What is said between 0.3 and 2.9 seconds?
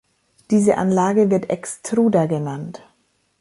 Diese Anlage wird "Extruder" genannt.